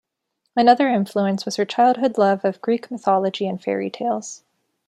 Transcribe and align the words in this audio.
Another 0.55 0.87
influence 0.87 1.45
was 1.45 1.57
her 1.57 1.63
childhood 1.65 2.17
love 2.17 2.43
of 2.43 2.59
Greek 2.59 2.89
mythology 2.89 3.45
and 3.47 3.61
fairy 3.63 3.91
tales. 3.91 4.41